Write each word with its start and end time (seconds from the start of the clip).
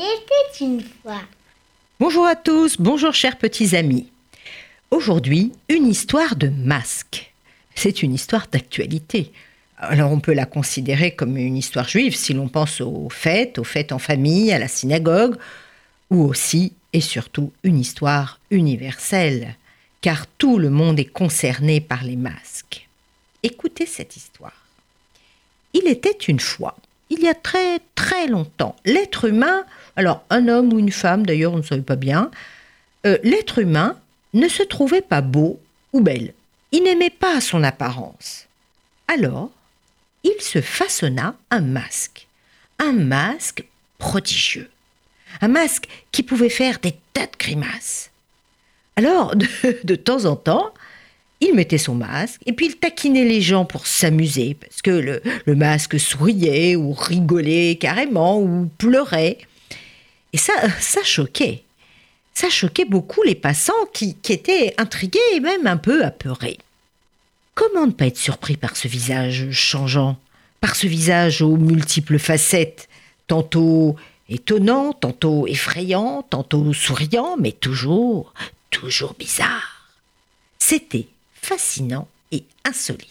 était 0.00 0.64
une 0.64 0.82
fois. 0.82 1.22
Bonjour 2.00 2.26
à 2.26 2.34
tous, 2.34 2.76
bonjour 2.76 3.14
chers 3.14 3.38
petits 3.38 3.76
amis. 3.76 4.08
Aujourd'hui, 4.90 5.52
une 5.68 5.86
histoire 5.86 6.34
de 6.34 6.48
masque. 6.48 7.32
C'est 7.76 8.02
une 8.02 8.12
histoire 8.12 8.48
d'actualité. 8.50 9.30
Alors 9.76 10.10
on 10.10 10.18
peut 10.18 10.34
la 10.34 10.44
considérer 10.44 11.14
comme 11.14 11.36
une 11.36 11.56
histoire 11.56 11.88
juive 11.88 12.16
si 12.16 12.34
l'on 12.34 12.48
pense 12.48 12.80
aux 12.80 13.08
fêtes, 13.10 13.58
aux 13.58 13.64
fêtes 13.64 13.92
en 13.92 14.00
famille, 14.00 14.52
à 14.52 14.58
la 14.58 14.66
synagogue, 14.68 15.36
ou 16.10 16.24
aussi 16.24 16.72
et 16.92 17.00
surtout 17.00 17.52
une 17.62 17.78
histoire 17.78 18.40
universelle, 18.50 19.54
car 20.00 20.26
tout 20.26 20.58
le 20.58 20.70
monde 20.70 20.98
est 20.98 21.04
concerné 21.04 21.80
par 21.80 22.02
les 22.02 22.16
masques. 22.16 22.88
Écoutez 23.44 23.86
cette 23.86 24.16
histoire. 24.16 24.66
Il 25.74 25.86
était 25.86 26.10
une 26.10 26.40
fois, 26.40 26.76
il 27.10 27.20
y 27.20 27.28
a 27.28 27.34
très 27.34 27.80
très 27.94 28.26
longtemps, 28.26 28.76
l'être 28.84 29.26
humain, 29.26 29.64
alors 29.96 30.24
un 30.30 30.48
homme 30.48 30.72
ou 30.72 30.78
une 30.78 30.92
femme 30.92 31.26
d'ailleurs 31.26 31.52
on 31.52 31.58
ne 31.58 31.62
savait 31.62 31.82
pas 31.82 31.96
bien, 31.96 32.30
euh, 33.06 33.18
l'être 33.22 33.58
humain 33.58 33.98
ne 34.32 34.48
se 34.48 34.62
trouvait 34.62 35.02
pas 35.02 35.20
beau 35.20 35.60
ou 35.92 36.00
belle. 36.00 36.34
Il 36.72 36.84
n'aimait 36.84 37.10
pas 37.10 37.40
son 37.40 37.64
apparence. 37.64 38.46
Alors, 39.08 39.50
il 40.22 40.40
se 40.40 40.60
façonna 40.60 41.34
un 41.50 41.62
masque, 41.62 42.28
un 42.78 42.92
masque 42.92 43.64
prodigieux, 43.98 44.70
un 45.40 45.48
masque 45.48 45.88
qui 46.12 46.22
pouvait 46.22 46.48
faire 46.48 46.78
des 46.78 46.96
tas 47.12 47.26
de 47.26 47.36
grimaces. 47.38 48.10
Alors, 48.96 49.34
de, 49.36 49.46
de 49.82 49.94
temps 49.96 50.26
en 50.26 50.36
temps, 50.36 50.72
il 51.40 51.54
mettait 51.54 51.78
son 51.78 51.94
masque 51.94 52.40
et 52.46 52.52
puis 52.52 52.66
il 52.66 52.76
taquinait 52.76 53.24
les 53.24 53.40
gens 53.40 53.64
pour 53.64 53.86
s'amuser 53.86 54.54
parce 54.54 54.82
que 54.82 54.90
le, 54.90 55.54
masque 55.54 55.98
souriait 55.98 56.76
ou 56.76 56.92
rigolait 56.92 57.76
carrément 57.76 58.40
ou 58.40 58.70
pleurait. 58.78 59.38
Et 60.32 60.38
ça, 60.38 60.52
ça 60.80 61.02
choquait. 61.02 61.62
Ça 62.34 62.48
choquait 62.48 62.84
beaucoup 62.84 63.22
les 63.22 63.34
passants 63.34 63.86
qui, 63.92 64.14
qui 64.14 64.32
étaient 64.32 64.74
intrigués 64.78 65.18
et 65.34 65.40
même 65.40 65.66
un 65.66 65.76
peu 65.76 66.04
apeurés. 66.04 66.58
Comment 67.54 67.86
ne 67.86 67.92
pas 67.92 68.06
être 68.06 68.16
surpris 68.16 68.56
par 68.56 68.76
ce 68.76 68.88
visage 68.88 69.50
changeant, 69.50 70.16
par 70.60 70.76
ce 70.76 70.86
visage 70.86 71.42
aux 71.42 71.56
multiples 71.56 72.18
facettes, 72.18 72.88
tantôt 73.26 73.96
étonnant, 74.28 74.92
tantôt 74.92 75.46
effrayant, 75.46 76.22
tantôt 76.22 76.72
souriant, 76.72 77.36
mais 77.38 77.52
toujours, 77.52 78.32
toujours 78.70 79.14
bizarre. 79.18 79.90
C'était 80.58 81.06
fascinant 81.50 82.06
et 82.30 82.44
insolite. 82.64 83.08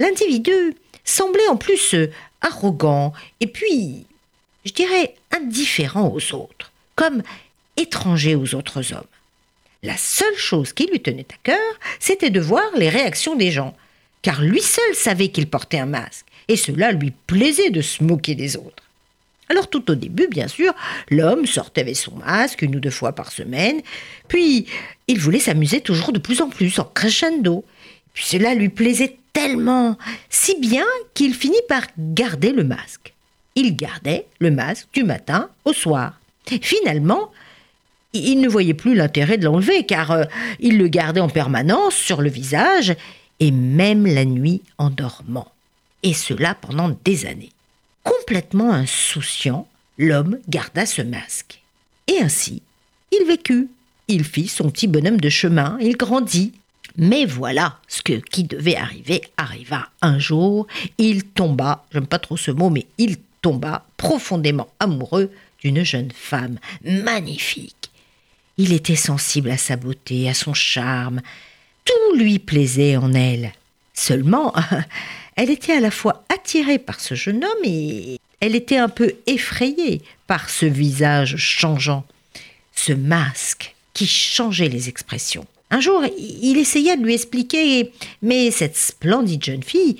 L'individu 0.00 0.74
semblait 1.04 1.48
en 1.48 1.56
plus 1.56 1.94
arrogant 2.40 3.12
et 3.40 3.46
puis, 3.46 4.06
je 4.64 4.72
dirais, 4.72 5.14
indifférent 5.30 6.08
aux 6.08 6.34
autres, 6.34 6.72
comme 6.96 7.22
étranger 7.76 8.36
aux 8.36 8.54
autres 8.54 8.94
hommes. 8.94 9.04
La 9.82 9.98
seule 9.98 10.36
chose 10.36 10.72
qui 10.72 10.86
lui 10.86 11.00
tenait 11.00 11.26
à 11.30 11.36
cœur, 11.42 11.78
c'était 12.00 12.30
de 12.30 12.40
voir 12.40 12.64
les 12.74 12.88
réactions 12.88 13.36
des 13.36 13.50
gens, 13.50 13.76
car 14.22 14.40
lui 14.40 14.62
seul 14.62 14.94
savait 14.94 15.28
qu'il 15.28 15.46
portait 15.46 15.78
un 15.78 15.86
masque, 15.86 16.24
et 16.48 16.56
cela 16.56 16.90
lui 16.90 17.12
plaisait 17.26 17.70
de 17.70 17.82
se 17.82 18.02
moquer 18.02 18.34
des 18.34 18.56
autres. 18.56 18.82
Alors 19.50 19.68
tout 19.68 19.90
au 19.90 19.94
début, 19.94 20.26
bien 20.28 20.48
sûr, 20.48 20.72
l'homme 21.10 21.44
sortait 21.44 21.82
avec 21.82 21.96
son 21.96 22.16
masque 22.16 22.62
une 22.62 22.76
ou 22.76 22.80
deux 22.80 22.90
fois 22.90 23.12
par 23.12 23.30
semaine, 23.30 23.82
puis 24.26 24.66
il 25.06 25.20
voulait 25.20 25.38
s'amuser 25.38 25.82
toujours 25.82 26.12
de 26.12 26.18
plus 26.18 26.40
en 26.40 26.48
plus, 26.48 26.78
en 26.78 26.84
crescendo. 26.84 27.62
Puis 28.14 28.24
cela 28.24 28.54
lui 28.54 28.70
plaisait 28.70 29.18
tellement, 29.32 29.98
si 30.30 30.58
bien 30.58 30.86
qu'il 31.12 31.34
finit 31.34 31.56
par 31.68 31.82
garder 31.98 32.52
le 32.52 32.64
masque. 32.64 33.12
Il 33.56 33.76
gardait 33.76 34.26
le 34.38 34.50
masque 34.50 34.88
du 34.92 35.04
matin 35.04 35.50
au 35.64 35.72
soir. 35.72 36.18
Finalement, 36.62 37.30
il 38.12 38.40
ne 38.40 38.48
voyait 38.48 38.74
plus 38.74 38.94
l'intérêt 38.94 39.38
de 39.38 39.44
l'enlever, 39.44 39.84
car 39.84 40.12
euh, 40.12 40.24
il 40.60 40.78
le 40.78 40.88
gardait 40.88 41.20
en 41.20 41.28
permanence 41.28 41.94
sur 41.94 42.22
le 42.22 42.30
visage, 42.30 42.94
et 43.40 43.50
même 43.50 44.06
la 44.06 44.24
nuit 44.24 44.62
en 44.78 44.90
dormant. 44.90 45.50
Et 46.02 46.14
cela 46.14 46.54
pendant 46.54 46.96
des 47.04 47.26
années. 47.26 47.50
Complètement 48.04 48.72
insouciant, 48.72 49.66
l'homme 49.98 50.38
garda 50.48 50.86
ce 50.86 51.02
masque. 51.02 51.60
Et 52.06 52.18
ainsi, 52.18 52.62
il 53.10 53.26
vécut. 53.26 53.68
Il 54.06 54.22
fit 54.22 54.48
son 54.48 54.70
petit 54.70 54.86
bonhomme 54.86 55.20
de 55.20 55.30
chemin, 55.30 55.78
il 55.80 55.96
grandit. 55.96 56.52
Mais 56.96 57.24
voilà, 57.24 57.78
ce 57.88 58.02
que, 58.02 58.12
qui 58.12 58.44
devait 58.44 58.76
arriver 58.76 59.22
arriva 59.36 59.88
un 60.00 60.18
jour. 60.18 60.66
Il 60.98 61.24
tomba, 61.24 61.84
j'aime 61.92 62.06
pas 62.06 62.18
trop 62.18 62.36
ce 62.36 62.50
mot, 62.50 62.70
mais 62.70 62.86
il 62.98 63.16
tomba 63.42 63.84
profondément 63.96 64.68
amoureux 64.78 65.30
d'une 65.60 65.84
jeune 65.84 66.12
femme 66.12 66.58
magnifique. 66.84 67.90
Il 68.58 68.72
était 68.72 68.96
sensible 68.96 69.50
à 69.50 69.58
sa 69.58 69.76
beauté, 69.76 70.28
à 70.28 70.34
son 70.34 70.54
charme. 70.54 71.20
Tout 71.84 72.16
lui 72.16 72.38
plaisait 72.38 72.96
en 72.96 73.12
elle. 73.12 73.52
Seulement, 73.92 74.52
elle 75.36 75.50
était 75.50 75.72
à 75.72 75.80
la 75.80 75.90
fois 75.90 76.24
attirée 76.28 76.78
par 76.78 77.00
ce 77.00 77.14
jeune 77.14 77.44
homme 77.44 77.64
et 77.64 78.20
elle 78.40 78.54
était 78.54 78.76
un 78.76 78.88
peu 78.88 79.14
effrayée 79.26 80.02
par 80.26 80.50
ce 80.50 80.66
visage 80.66 81.36
changeant, 81.36 82.04
ce 82.74 82.92
masque 82.92 83.74
qui 83.94 84.06
changeait 84.06 84.68
les 84.68 84.88
expressions. 84.88 85.46
Un 85.74 85.80
jour, 85.80 86.04
il 86.16 86.56
essaya 86.56 86.94
de 86.94 87.02
lui 87.02 87.14
expliquer, 87.14 87.90
mais 88.22 88.52
cette 88.52 88.76
splendide 88.76 89.42
jeune 89.42 89.64
fille, 89.64 89.96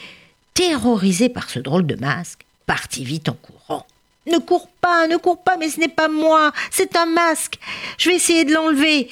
terrorisée 0.54 1.28
par 1.28 1.50
ce 1.50 1.58
drôle 1.58 1.84
de 1.84 1.96
masque, 1.96 2.42
partit 2.64 3.02
vite 3.02 3.28
en 3.28 3.32
courant. 3.32 3.84
Ne 4.28 4.38
cours 4.38 4.68
pas, 4.80 5.08
ne 5.08 5.16
cours 5.16 5.42
pas, 5.42 5.56
mais 5.56 5.68
ce 5.68 5.80
n'est 5.80 5.88
pas 5.88 6.06
moi, 6.06 6.52
c'est 6.70 6.94
un 6.94 7.06
masque. 7.06 7.58
Je 7.98 8.08
vais 8.08 8.14
essayer 8.14 8.44
de 8.44 8.52
l'enlever. 8.52 9.10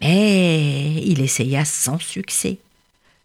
Mais 0.00 1.02
il 1.04 1.20
essaya 1.20 1.64
sans 1.64 1.98
succès 1.98 2.58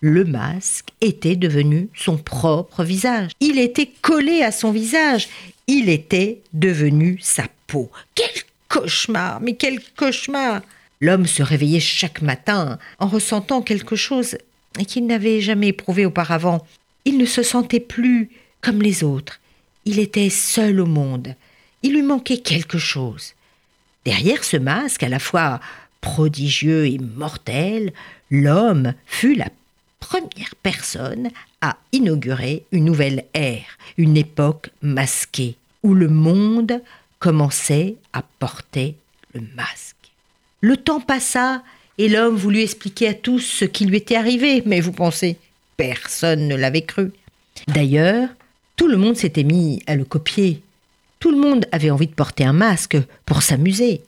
le 0.03 0.25
masque 0.25 0.89
était 0.99 1.35
devenu 1.35 1.89
son 1.93 2.17
propre 2.17 2.83
visage. 2.83 3.29
Il 3.39 3.59
était 3.59 3.91
collé 4.01 4.41
à 4.41 4.51
son 4.51 4.71
visage. 4.71 5.29
Il 5.67 5.89
était 5.89 6.41
devenu 6.53 7.19
sa 7.21 7.43
peau. 7.67 7.91
Quel 8.15 8.31
cauchemar, 8.67 9.39
mais 9.41 9.53
quel 9.53 9.79
cauchemar 9.95 10.61
L'homme 11.01 11.25
se 11.25 11.41
réveillait 11.41 11.79
chaque 11.79 12.21
matin 12.21 12.77
en 12.99 13.07
ressentant 13.07 13.61
quelque 13.61 13.95
chose 13.95 14.37
qu'il 14.87 15.07
n'avait 15.07 15.41
jamais 15.41 15.69
éprouvé 15.69 16.05
auparavant. 16.05 16.65
Il 17.05 17.17
ne 17.17 17.25
se 17.25 17.43
sentait 17.43 17.79
plus 17.79 18.29
comme 18.61 18.81
les 18.81 19.03
autres. 19.03 19.39
Il 19.85 19.99
était 19.99 20.29
seul 20.29 20.79
au 20.79 20.85
monde. 20.85 21.35
Il 21.81 21.93
lui 21.93 22.03
manquait 22.03 22.37
quelque 22.37 22.77
chose. 22.77 23.33
Derrière 24.05 24.43
ce 24.43 24.57
masque, 24.57 25.03
à 25.03 25.09
la 25.09 25.19
fois 25.19 25.59
prodigieux 26.01 26.85
et 26.85 26.99
mortel, 26.99 27.93
l'homme 28.29 28.93
fut 29.05 29.35
la 29.35 29.49
première 29.99 30.55
personne 30.61 31.29
à 31.61 31.77
inaugurer 31.91 32.63
une 32.71 32.85
nouvelle 32.85 33.25
ère, 33.33 33.77
une 33.97 34.17
époque 34.17 34.69
masquée, 34.81 35.55
où 35.83 35.93
le 35.93 36.09
monde 36.09 36.81
commençait 37.19 37.95
à 38.13 38.23
porter 38.39 38.95
le 39.33 39.41
masque. 39.55 40.00
Le 40.61 40.77
temps 40.77 41.01
passa 41.01 41.63
et 41.97 42.07
l'homme 42.07 42.35
voulut 42.35 42.61
expliquer 42.61 43.09
à 43.09 43.13
tous 43.13 43.39
ce 43.39 43.65
qui 43.65 43.85
lui 43.85 43.97
était 43.97 44.15
arrivé, 44.15 44.61
mais 44.65 44.79
vous 44.79 44.91
pensez, 44.91 45.37
personne 45.75 46.47
ne 46.47 46.55
l'avait 46.55 46.83
cru. 46.83 47.11
D'ailleurs, 47.67 48.29
tout 48.75 48.87
le 48.87 48.97
monde 48.97 49.17
s'était 49.17 49.43
mis 49.43 49.81
à 49.87 49.95
le 49.95 50.05
copier. 50.05 50.61
Tout 51.19 51.31
le 51.31 51.37
monde 51.37 51.65
avait 51.71 51.91
envie 51.91 52.07
de 52.07 52.13
porter 52.13 52.45
un 52.45 52.53
masque 52.53 52.97
pour 53.25 53.41
s'amuser. 53.41 54.01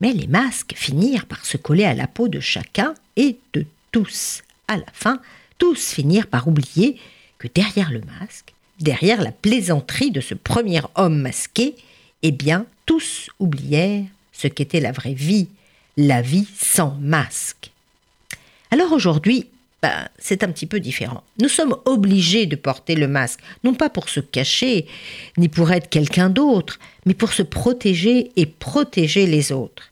Mais 0.00 0.12
les 0.12 0.26
masques 0.26 0.74
finirent 0.76 1.26
par 1.26 1.44
se 1.44 1.56
coller 1.56 1.84
à 1.84 1.94
la 1.94 2.06
peau 2.06 2.28
de 2.28 2.40
chacun 2.40 2.94
et 3.16 3.36
de 3.52 3.64
tous 3.92 4.42
à 4.68 4.76
la 4.76 4.86
fin, 4.92 5.20
tous 5.58 5.92
finirent 5.92 6.26
par 6.26 6.48
oublier 6.48 6.98
que 7.38 7.48
derrière 7.54 7.90
le 7.90 8.02
masque, 8.20 8.54
derrière 8.80 9.22
la 9.22 9.32
plaisanterie 9.32 10.10
de 10.10 10.20
ce 10.20 10.34
premier 10.34 10.80
homme 10.96 11.20
masqué, 11.20 11.74
eh 12.22 12.32
bien, 12.32 12.66
tous 12.84 13.30
oublièrent 13.38 14.04
ce 14.36 14.48
qu'était 14.48 14.80
la 14.80 14.92
vraie 14.92 15.14
vie, 15.14 15.48
la 15.96 16.22
vie 16.22 16.46
sans 16.58 16.96
masque. 17.00 17.70
Alors 18.70 18.92
aujourd'hui, 18.92 19.46
ben, 19.82 20.08
c'est 20.18 20.42
un 20.42 20.50
petit 20.50 20.66
peu 20.66 20.80
différent. 20.80 21.22
Nous 21.40 21.48
sommes 21.48 21.76
obligés 21.84 22.46
de 22.46 22.56
porter 22.56 22.94
le 22.94 23.08
masque, 23.08 23.40
non 23.64 23.74
pas 23.74 23.88
pour 23.88 24.08
se 24.08 24.20
cacher, 24.20 24.86
ni 25.36 25.48
pour 25.48 25.70
être 25.72 25.88
quelqu'un 25.88 26.28
d'autre, 26.28 26.78
mais 27.04 27.14
pour 27.14 27.32
se 27.32 27.42
protéger 27.42 28.30
et 28.36 28.46
protéger 28.46 29.26
les 29.26 29.52
autres. 29.52 29.90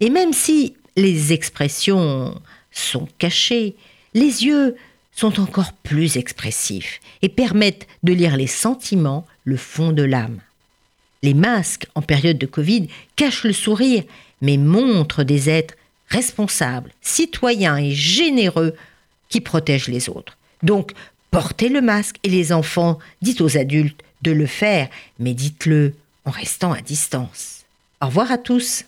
Et 0.00 0.10
même 0.10 0.32
si 0.32 0.74
les 0.96 1.32
expressions 1.32 2.40
sont 2.72 3.08
cachées, 3.18 3.76
les 4.14 4.44
yeux 4.44 4.76
sont 5.12 5.40
encore 5.40 5.72
plus 5.72 6.16
expressifs 6.16 7.00
et 7.22 7.28
permettent 7.28 7.86
de 8.02 8.12
lire 8.12 8.36
les 8.36 8.46
sentiments, 8.46 9.26
le 9.44 9.56
fond 9.56 9.92
de 9.92 10.02
l'âme. 10.02 10.40
Les 11.22 11.34
masques 11.34 11.86
en 11.94 12.02
période 12.02 12.38
de 12.38 12.46
Covid 12.46 12.88
cachent 13.16 13.44
le 13.44 13.52
sourire, 13.52 14.04
mais 14.40 14.56
montrent 14.56 15.22
des 15.22 15.50
êtres 15.50 15.74
responsables, 16.08 16.92
citoyens 17.02 17.76
et 17.76 17.92
généreux 17.92 18.74
qui 19.28 19.40
protègent 19.40 19.88
les 19.88 20.08
autres. 20.08 20.36
Donc, 20.62 20.92
portez 21.30 21.68
le 21.68 21.80
masque 21.80 22.16
et 22.22 22.28
les 22.28 22.52
enfants, 22.52 22.98
dites 23.22 23.40
aux 23.40 23.56
adultes 23.56 24.02
de 24.22 24.32
le 24.32 24.46
faire, 24.46 24.88
mais 25.18 25.34
dites-le 25.34 25.94
en 26.24 26.30
restant 26.30 26.72
à 26.72 26.80
distance. 26.80 27.64
Au 28.00 28.06
revoir 28.06 28.32
à 28.32 28.38
tous. 28.38 28.84